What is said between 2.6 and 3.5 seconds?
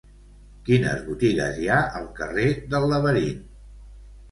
del Laberint?